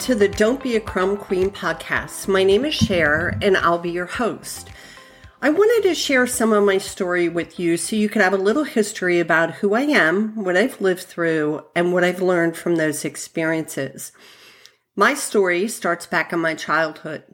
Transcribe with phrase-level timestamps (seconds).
[0.00, 2.26] To the Don't Be a Crumb Queen podcast.
[2.26, 4.70] My name is Cher and I'll be your host.
[5.42, 8.38] I wanted to share some of my story with you so you could have a
[8.38, 12.76] little history about who I am, what I've lived through, and what I've learned from
[12.76, 14.12] those experiences.
[14.96, 17.24] My story starts back in my childhood.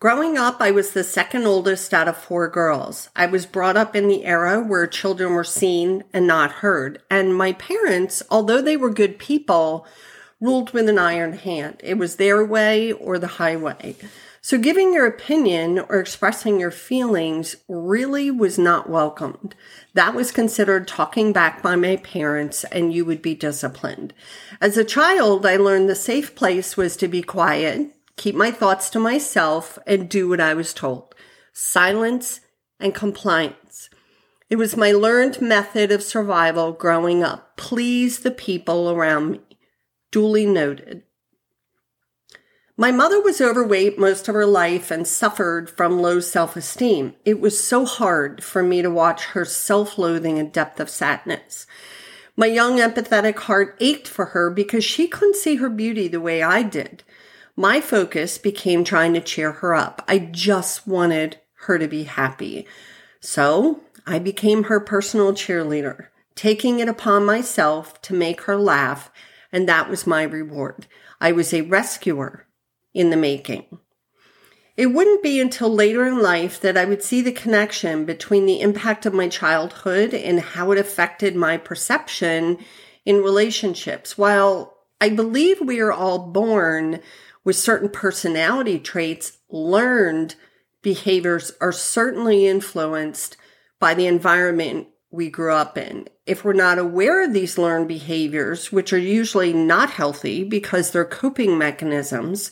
[0.00, 3.08] Growing up, I was the second oldest out of four girls.
[3.16, 7.00] I was brought up in the era where children were seen and not heard.
[7.10, 9.86] And my parents, although they were good people,
[10.44, 11.80] ruled with an iron hand.
[11.82, 13.96] It was their way or the highway.
[14.42, 19.54] So giving your opinion or expressing your feelings really was not welcomed.
[19.94, 24.12] That was considered talking back by my parents and you would be disciplined.
[24.60, 28.90] As a child, I learned the safe place was to be quiet, keep my thoughts
[28.90, 31.14] to myself, and do what I was told.
[31.54, 32.40] Silence
[32.78, 33.88] and compliance.
[34.50, 37.56] It was my learned method of survival growing up.
[37.56, 39.40] Please the people around me.
[40.14, 41.02] Duly noted.
[42.76, 47.16] My mother was overweight most of her life and suffered from low self esteem.
[47.24, 51.66] It was so hard for me to watch her self loathing and depth of sadness.
[52.36, 56.44] My young empathetic heart ached for her because she couldn't see her beauty the way
[56.44, 57.02] I did.
[57.56, 60.04] My focus became trying to cheer her up.
[60.06, 62.68] I just wanted her to be happy.
[63.18, 66.06] So I became her personal cheerleader,
[66.36, 69.10] taking it upon myself to make her laugh
[69.54, 70.88] and that was my reward.
[71.20, 72.44] I was a rescuer
[72.92, 73.78] in the making.
[74.76, 78.60] It wouldn't be until later in life that I would see the connection between the
[78.60, 82.58] impact of my childhood and how it affected my perception
[83.06, 84.18] in relationships.
[84.18, 86.98] While I believe we are all born
[87.44, 90.34] with certain personality traits, learned
[90.82, 93.36] behaviors are certainly influenced
[93.78, 96.08] by the environment we grew up in.
[96.26, 101.04] If we're not aware of these learned behaviors, which are usually not healthy because they're
[101.04, 102.50] coping mechanisms,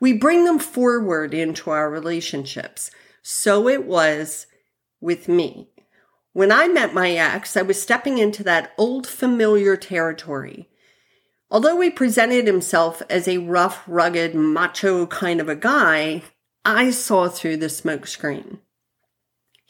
[0.00, 2.90] we bring them forward into our relationships.
[3.22, 4.46] So it was
[5.00, 5.68] with me.
[6.32, 10.68] When I met my ex, I was stepping into that old familiar territory.
[11.50, 16.22] Although he presented himself as a rough, rugged, macho kind of a guy,
[16.64, 18.58] I saw through the smokescreen.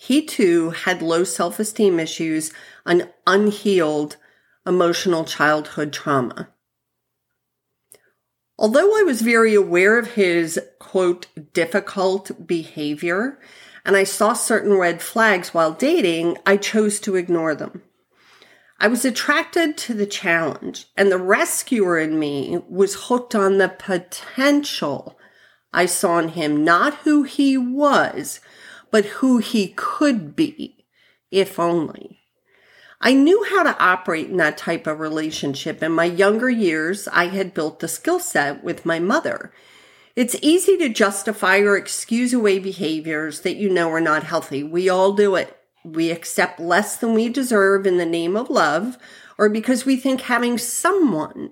[0.05, 2.53] He too had low self esteem issues
[2.85, 4.17] and unhealed
[4.67, 6.49] emotional childhood trauma.
[8.59, 13.39] Although I was very aware of his quote, difficult behavior,
[13.85, 17.83] and I saw certain red flags while dating, I chose to ignore them.
[18.81, 23.69] I was attracted to the challenge, and the rescuer in me was hooked on the
[23.69, 25.17] potential
[25.73, 28.41] I saw in him, not who he was,
[28.93, 30.87] but who he could be,
[31.33, 32.21] if only.
[33.01, 35.83] I knew how to operate in that type of relationship.
[35.83, 39.53] In my younger years, I had built the skill set with my mother.
[40.15, 44.63] It's easy to justify or excuse away behaviors that you know are not healthy.
[44.63, 45.57] We all do it.
[45.85, 48.99] We accept less than we deserve in the name of love
[49.37, 51.51] or because we think having someone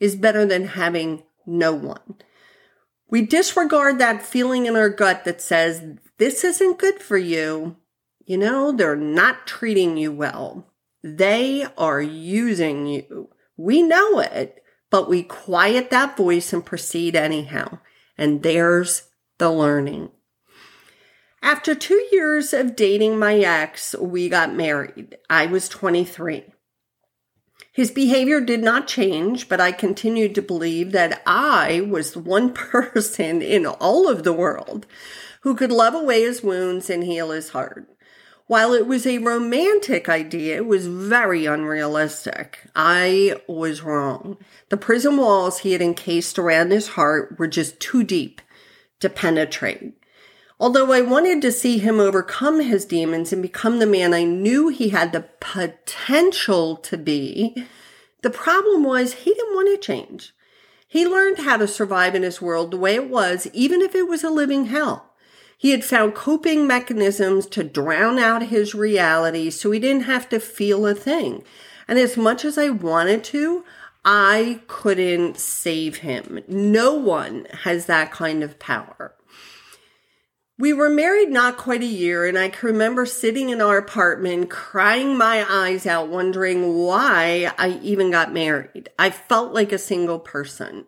[0.00, 2.16] is better than having no one.
[3.08, 5.82] We disregard that feeling in our gut that says,
[6.20, 7.76] this isn't good for you.
[8.26, 10.66] You know, they're not treating you well.
[11.02, 13.30] They are using you.
[13.56, 17.78] We know it, but we quiet that voice and proceed anyhow.
[18.18, 20.10] And there's the learning.
[21.42, 25.16] After two years of dating my ex, we got married.
[25.30, 26.44] I was 23.
[27.72, 32.52] His behavior did not change, but I continued to believe that I was the one
[32.54, 34.86] person in all of the world
[35.40, 37.88] who could love away his wounds and heal his heart.
[38.46, 42.66] While it was a romantic idea, it was very unrealistic.
[42.74, 44.38] I was wrong.
[44.70, 48.40] The prison walls he had encased around his heart were just too deep
[48.98, 49.94] to penetrate.
[50.58, 54.68] Although I wanted to see him overcome his demons and become the man I knew
[54.68, 57.66] he had the potential to be,
[58.22, 60.34] the problem was he didn't want to change.
[60.86, 64.08] He learned how to survive in his world the way it was, even if it
[64.08, 65.09] was a living hell.
[65.60, 70.40] He had found coping mechanisms to drown out his reality so he didn't have to
[70.40, 71.44] feel a thing.
[71.86, 73.62] And as much as I wanted to,
[74.02, 76.40] I couldn't save him.
[76.48, 79.14] No one has that kind of power.
[80.58, 84.48] We were married not quite a year, and I can remember sitting in our apartment
[84.48, 88.88] crying my eyes out, wondering why I even got married.
[88.98, 90.86] I felt like a single person.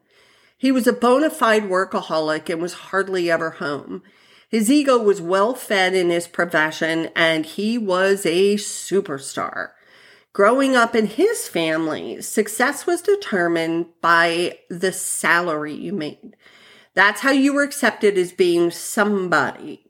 [0.57, 4.03] He was a bona fide workaholic and was hardly ever home.
[4.53, 9.71] His ego was well fed in his profession, and he was a superstar.
[10.35, 16.37] Growing up in his family, success was determined by the salary you made.
[16.93, 19.87] That's how you were accepted as being somebody.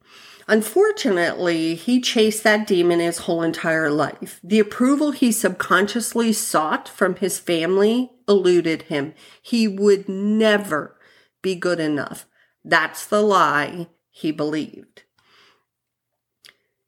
[0.47, 4.39] Unfortunately, he chased that demon his whole entire life.
[4.45, 9.15] The approval he subconsciously sought from his family eluded him.
[9.43, 10.97] He would never
[11.43, 12.27] be good enough.
[12.65, 15.03] That's the lie he believed.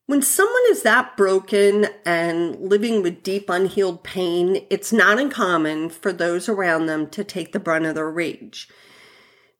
[0.06, 6.12] When someone is that broken and living with deep unhealed pain, it's not uncommon for
[6.12, 8.68] those around them to take the brunt of their rage.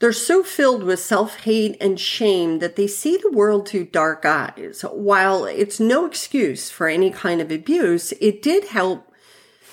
[0.01, 4.27] They're so filled with self hate and shame that they see the world through dark
[4.27, 4.83] eyes.
[4.83, 9.11] While it's no excuse for any kind of abuse, it did help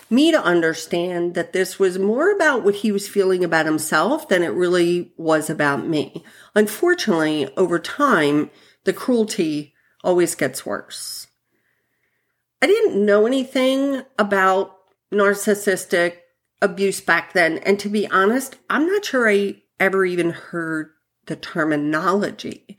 [0.10, 4.42] me to understand that this was more about what he was feeling about himself than
[4.44, 6.24] it really was about me.
[6.56, 8.50] Unfortunately, over time,
[8.84, 11.28] the cruelty always gets worse.
[12.62, 14.78] I didn't know anything about
[15.12, 16.18] narcissistic
[16.62, 17.58] abuse back then.
[17.60, 20.92] And to be honest, I'm not sure I ever even heard
[21.26, 22.78] the terminology.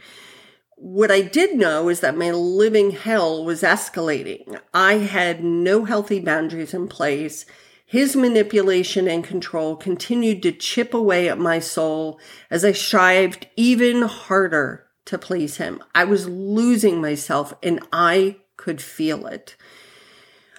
[0.76, 4.58] What I did know is that my living hell was escalating.
[4.74, 7.46] I had no healthy boundaries in place.
[7.92, 12.18] His manipulation and control continued to chip away at my soul
[12.50, 15.82] as I strived even harder to please him.
[15.94, 19.56] I was losing myself and I could feel it.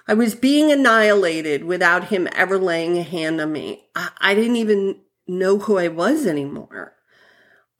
[0.07, 3.87] I was being annihilated without him ever laying a hand on me.
[3.95, 6.93] I, I didn't even know who I was anymore.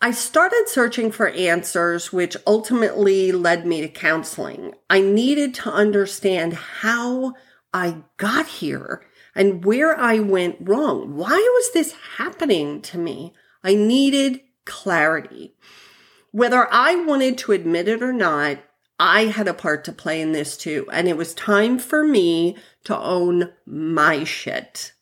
[0.02, 4.74] I started searching for answers, which ultimately led me to counseling.
[4.90, 7.36] I needed to understand how
[7.72, 9.04] I got here
[9.36, 11.16] and where I went wrong.
[11.16, 13.34] Why was this happening to me?
[13.64, 15.56] I needed clarity.
[16.32, 18.60] Whether I wanted to admit it or not,
[19.00, 20.88] I had a part to play in this too.
[20.92, 24.94] And it was time for me to own my shit.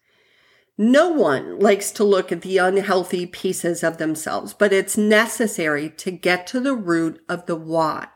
[0.78, 6.10] No one likes to look at the unhealthy pieces of themselves, but it's necessary to
[6.10, 8.08] get to the root of the why.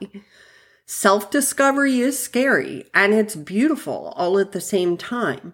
[0.86, 5.54] Self discovery is scary and it's beautiful all at the same time.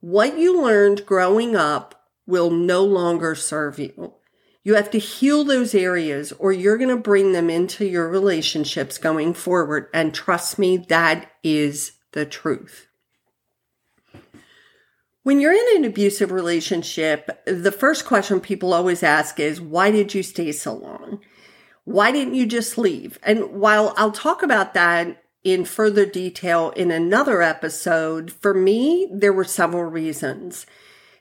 [0.00, 4.14] What you learned growing up will no longer serve you.
[4.62, 8.98] You have to heal those areas or you're going to bring them into your relationships
[8.98, 9.88] going forward.
[9.92, 12.86] And trust me, that is the truth.
[15.22, 20.14] When you're in an abusive relationship, the first question people always ask is, why did
[20.14, 21.20] you stay so long?
[21.84, 23.18] Why didn't you just leave?
[23.22, 29.32] And while I'll talk about that in further detail in another episode, for me, there
[29.32, 30.66] were several reasons.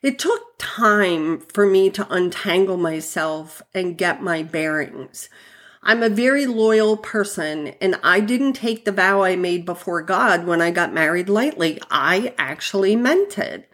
[0.02, 5.30] It took time for me to untangle myself and get my bearings.
[5.82, 10.46] I'm a very loyal person and I didn't take the vow I made before God
[10.46, 11.80] when I got married lightly.
[11.90, 13.70] I actually meant it.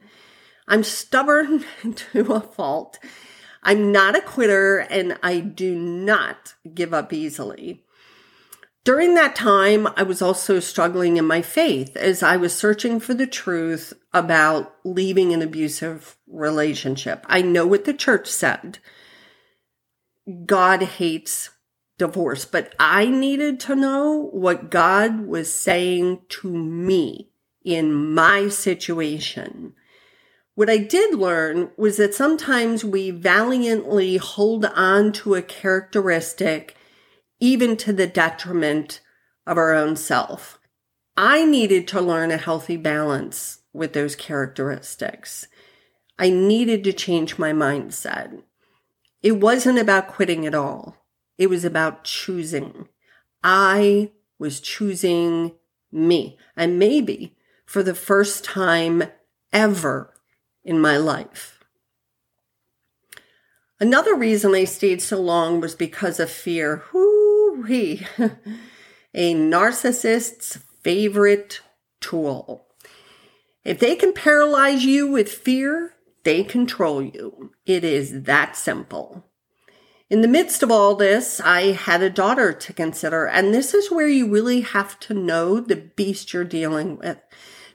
[0.68, 1.63] I'm stubborn
[2.13, 3.00] to a fault.
[3.63, 7.85] I'm not a quitter and I do not give up easily.
[8.86, 13.16] During that time, I was also struggling in my faith as I was searching for
[13.16, 17.25] the truth about leaving an abusive relationship.
[17.27, 18.77] I know what the church said.
[20.46, 21.50] God hates
[21.98, 27.32] divorce, but I needed to know what God was saying to me
[27.63, 29.74] in my situation.
[30.54, 36.75] What I did learn was that sometimes we valiantly hold on to a characteristic
[37.39, 39.01] even to the detriment
[39.46, 40.60] of our own self.
[41.18, 45.48] I needed to learn a healthy balance with those characteristics.
[46.18, 48.42] I needed to change my mindset.
[49.22, 51.06] It wasn't about quitting at all.
[51.38, 52.88] It was about choosing.
[53.44, 55.54] I was choosing
[55.92, 56.38] me.
[56.56, 59.04] And maybe for the first time
[59.51, 60.13] ever,
[60.65, 61.63] in my life.
[63.80, 66.77] Another reason I stayed so long was because of fear.
[67.55, 68.05] Whoo-wee.
[69.13, 71.62] A narcissist's favorite
[72.01, 72.67] tool.
[73.63, 75.93] If they can paralyze you with fear,
[76.24, 77.51] they control you.
[77.65, 79.25] It is that simple.
[80.09, 83.89] In the midst of all this, I had a daughter to consider, and this is
[83.89, 87.17] where you really have to know the beast you're dealing with.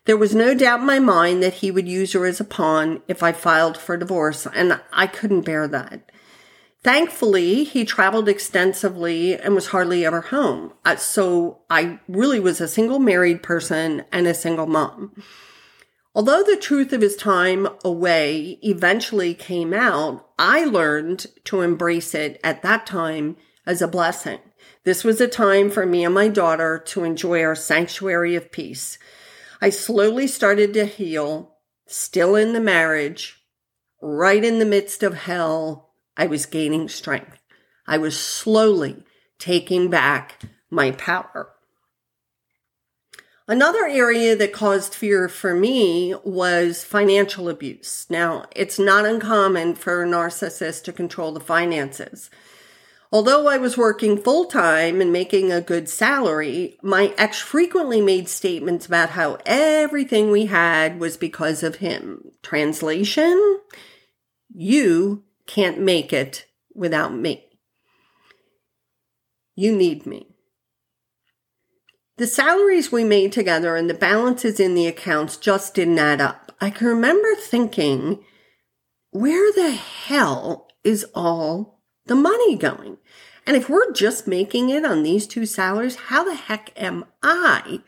[0.05, 3.03] There was no doubt in my mind that he would use her as a pawn
[3.09, 6.13] if I filed for divorce, and I couldn't bear that.
[6.83, 10.73] Thankfully, he traveled extensively and was hardly ever home.
[10.85, 15.23] Uh, so I really was a single married person and a single mom.
[16.15, 22.41] Although the truth of his time away eventually came out, I learned to embrace it
[22.43, 24.41] at that time as a blessing.
[24.85, 28.99] This was a time for me and my daughter to enjoy our sanctuary of peace.
[29.61, 31.57] I slowly started to heal,
[31.87, 33.45] still in the marriage,
[34.01, 35.90] right in the midst of hell.
[36.21, 37.41] I was gaining strength.
[37.87, 39.05] I was slowly
[39.39, 41.49] taking back my power.
[43.49, 48.05] Another area that caused fear for me was financial abuse.
[48.11, 52.29] Now, it's not uncommon for a narcissist to control the finances.
[53.11, 58.29] Although I was working full time and making a good salary, my ex frequently made
[58.29, 62.31] statements about how everything we had was because of him.
[62.43, 63.61] Translation
[64.55, 67.45] You can't make it without me.
[69.57, 70.29] You need me.
[72.19, 76.55] The salaries we made together and the balances in the accounts just didn't add up.
[76.61, 78.23] I can remember thinking,
[79.11, 82.99] where the hell is all the money going?
[83.47, 87.81] And if we're just making it on these two salaries, how the heck am I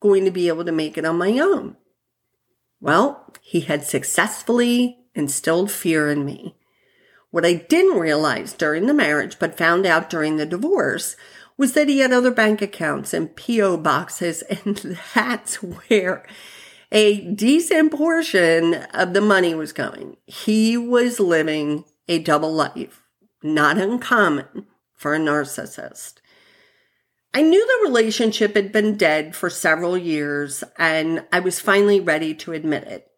[0.00, 1.76] going to be able to make it on my own?
[2.80, 6.56] Well, he had successfully instilled fear in me.
[7.30, 11.16] What I didn't realize during the marriage, but found out during the divorce,
[11.56, 13.78] was that he had other bank accounts and P.O.
[13.78, 16.26] boxes, and that's where
[16.92, 20.16] a decent portion of the money was going.
[20.26, 23.02] He was living a double life,
[23.42, 26.14] not uncommon for a narcissist.
[27.34, 32.34] I knew the relationship had been dead for several years, and I was finally ready
[32.36, 33.08] to admit it.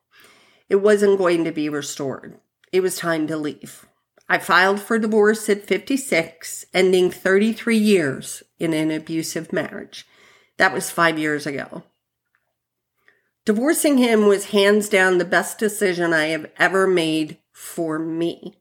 [0.69, 2.39] It wasn't going to be restored.
[2.73, 3.87] It was time to leave.
[4.29, 10.07] I filed for divorce at 56, ending 33 years in an abusive marriage.
[10.59, 11.85] That was five years ago.
[13.47, 18.59] Divorcing him was hands down the best decision I have ever made for me.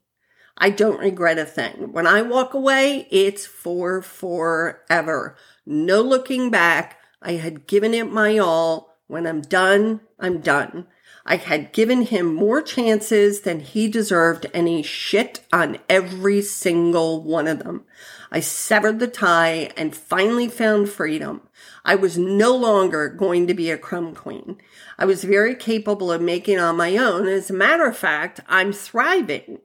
[0.57, 1.91] I don't regret a thing.
[1.91, 5.35] When I walk away, it's for forever.
[5.65, 6.97] No looking back.
[7.21, 8.95] I had given it my all.
[9.07, 10.87] When I'm done, I'm done.
[11.29, 17.21] I had given him more chances than he deserved, and he shit on every single
[17.21, 17.83] one of them.
[18.31, 21.41] I severed the tie and finally found freedom.
[21.83, 24.55] I was no longer going to be a crumb queen.
[24.97, 27.27] I was very capable of making on my own.
[27.27, 29.59] As a matter of fact, I'm thriving.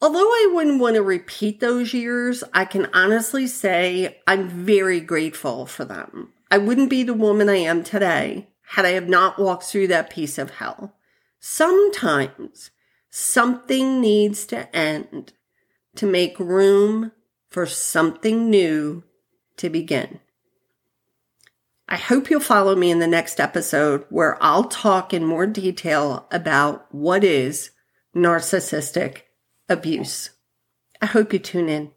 [0.00, 5.66] Although I wouldn't want to repeat those years, I can honestly say I'm very grateful
[5.66, 6.32] for them.
[6.50, 10.08] I wouldn't be the woman I am today had I have not walked through that
[10.08, 10.94] piece of hell.
[11.38, 12.70] Sometimes
[13.10, 15.34] something needs to end
[15.96, 17.12] to make room
[17.50, 19.04] for something new
[19.58, 20.20] to begin.
[21.86, 26.26] I hope you'll follow me in the next episode where I'll talk in more detail
[26.30, 27.72] about what is
[28.16, 29.24] narcissistic
[29.68, 30.30] abuse.
[31.02, 31.90] I hope you tune in.